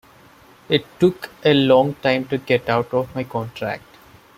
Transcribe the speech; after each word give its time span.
It 0.67 0.83
took 0.99 1.29
a 1.45 1.53
long 1.53 1.93
time 2.01 2.25
to 2.29 2.39
get 2.39 2.67
out 2.69 2.91
of 2.91 3.13
my 3.13 3.23
contract. 3.23 3.85